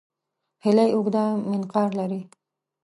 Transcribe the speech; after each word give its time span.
هیلۍ 0.63 0.89
اوږده 0.95 1.25
منقار 1.49 1.89
لري 1.99 2.21